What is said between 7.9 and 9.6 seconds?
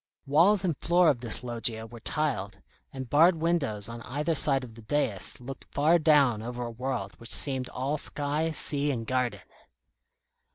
sky, sea, and garden.